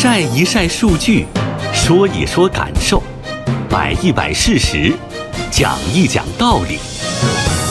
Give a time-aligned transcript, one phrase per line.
[0.00, 1.26] 晒一晒数据，
[1.74, 3.02] 说一说感受，
[3.68, 4.94] 摆一摆事实，
[5.50, 6.78] 讲一讲道理。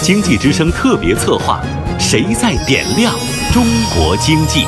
[0.04, 1.63] 经济之声特别策划：
[1.98, 3.16] 谁在点亮
[3.54, 4.66] 中国经济？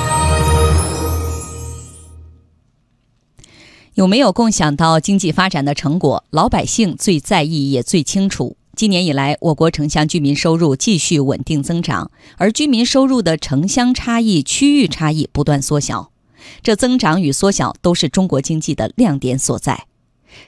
[3.96, 6.24] 有没有共享到经济发展的成果？
[6.30, 8.56] 老百姓最在意也最清楚。
[8.74, 16.12] 今年以来，我国城乡居民收入继续稳定增长，而居民收入的城乡差异、区域差异不断缩小。
[16.62, 19.86] 这增长与缩小都是中国经济的亮点所在。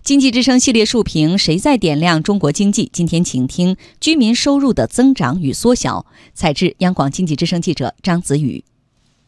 [0.03, 2.89] 经济之声系列述评：谁在点亮中国经济？
[2.93, 6.05] 今天请听居民收入的增长与缩小。
[6.33, 8.63] 采自央广经济之声记者张子宇。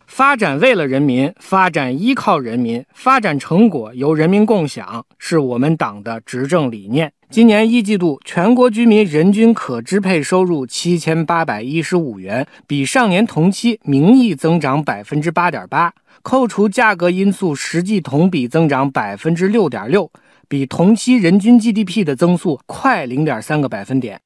[0.06, 7.12] 发展为了人民，发展依靠人民，发展成果由人民共享，是我们党的执政理念。
[7.32, 15.92] 今年一季度，全国居民人均可支配收入七千八百一十五元，比上年同期名义增长百分之八点八，
[16.24, 20.10] 扣除价格因素，实际同比增长百分之六点六，
[20.48, 24.22] 比同期人均 GDP 的增速快零点三个百分点。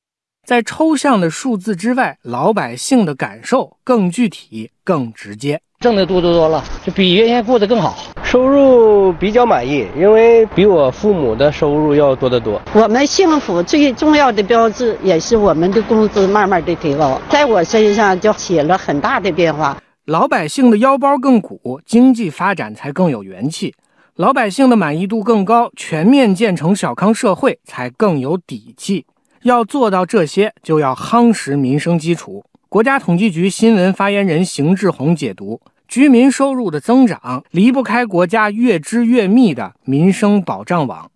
[0.45, 5.59] 在抽象的数字之外，老百姓的感受更具体、更直接。
[5.79, 12.61] 挣得多多多了，就比原先过得更好，收入比较满意，因为比我父母的收入要多得多。
[12.73, 19.75] 我们幸福最重要的标志也是我们的工资慢慢的提高，在我身上就起了很大的变化。
[20.07, 23.73] 老百姓的腰包更鼓，经济发展才更有元气；
[24.15, 29.05] 老百姓的满意度更高，全面建成小康社会才更有底气。
[29.41, 32.45] 要做到这些，就要夯实民生基础。
[32.69, 41.11] 国家统计局新闻发言人邢志宏解读：居民收入的增长离不开国家越织越密的民生保障网。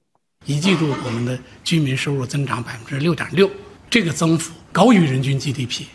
[0.46, 3.50] 一季度我们的居民收入增长百分之六点六，
[3.90, 5.86] 这个增幅高于人均 GDP。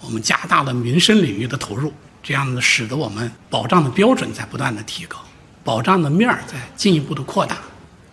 [0.00, 1.92] 我们加大了民生领域的投入，
[2.26, 5.16] 这样子，使得我们保障的标准在不断的提高，
[5.62, 7.58] 保障的面儿在进一步的扩大。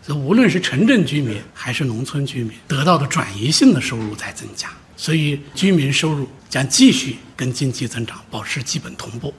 [0.06, 4.70] 这无论是城镇居民还是农村居民，得到的转移性的收入在增加。
[4.96, 9.34] 所以，居民收入将继续跟经济增长保持基本同步。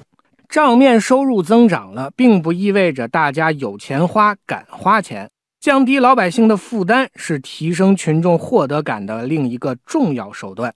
[0.48, 5.30] 账面收入增长了，并不意味着大家有钱花、敢花钱。
[5.60, 10.74] 降低老百姓的负担是提升群众获得感的另一个重要手段。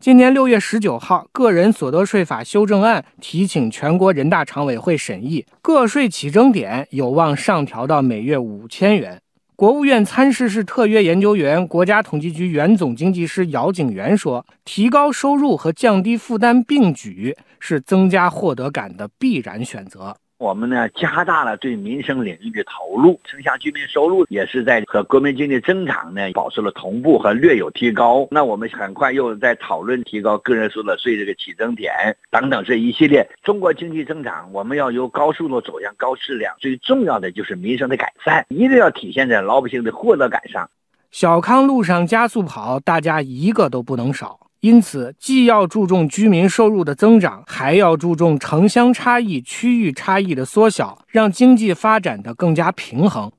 [0.00, 9.18] 今年六月十九号，个人所得税法修正案提请全国人大常委会审议，个税起征点有望上调到每月五千元。
[9.56, 28.28] 国务院参事室特约研究员、国家统计局原总经济师姚景元说：“提高收入和降低负担并举，是增加获得感的必然选择。”我们呢加大了对民生领域的投入，城乡居民收入也是在和国民经济增长呢保持了同步和略有提高。
[28.30, 31.90] 那我们很快又在讨论提高个人所得税这个起征点
[32.30, 33.26] 等等这一系列。
[33.42, 40.68] 中国经济增长，我们要由高速度走向高质量，最重要的就是民生的改善，一定要体现在老百姓的获得感上。
[41.10, 44.38] 小康路上加速跑，大家一个都不能少。
[44.64, 53.30] 因此，既要注重居民收入的增长，还要注重城乡差异、区域差异的缩小，让经济发展的更加平衡。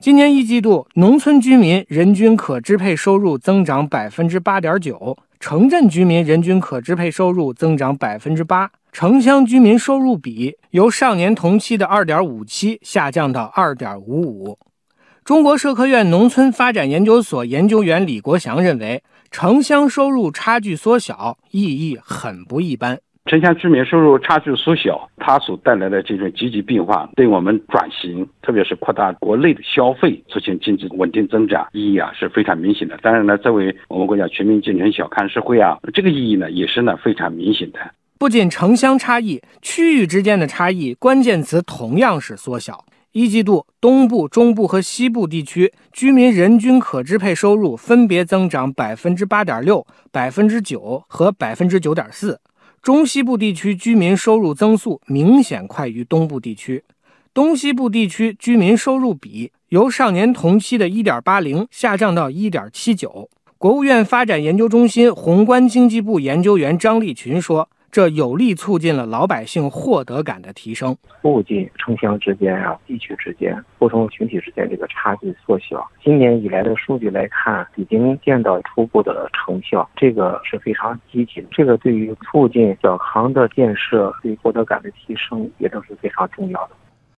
[0.00, 14.58] 今年一季度，农村居民人均可支配收入增长百分之八点九，城镇居民人均可支配收入增长百分之八，城乡居民收入比由上年同期的二点五七下降到二点五五。
[15.24, 19.02] 中国社科院农村发展研究所研究员李国祥认为。
[19.30, 23.00] 城乡收入差距缩小意义很不一般。
[23.24, 32.98] 城乡居民收入差距缩小，它所带来的这种积极变化，对我们转型，特别是扩大国内的消费，促进经济稳定增长，意义啊是非常明显的。
[33.00, 37.78] 当然呢，作为我们国家全面建成小康社会啊， 这个意义呢也是呢非常明显的。
[38.18, 42.84] 不仅城乡差异，区域之间的差异，关键词同样是缩小。
[43.12, 52.40] 一季度，东部、中部和西部地区居民人均可支配收入分别增长百分之八点六、百分之九和百分之九点四。
[52.80, 56.82] 中西部地区居民收入增速明显快于东部地区，
[57.34, 63.28] 东西部地区居民收入比由上年同期的一点八零下降到一点七九。
[63.58, 67.68] 国务院发展研究中心宏观经济部研究员张立群说。
[67.92, 75.86] 这有力促进了老百姓获得感的提升，促进城乡之间啊、地区之间、不同群体之间这个差距缩小。
[76.02, 81.48] 今年以来的数据来看，已经见到初步的成效，这个是非常积极的。
[81.50, 86.70] 这个对于促进小康的建设、对获得感的提升，也都是非常重要的。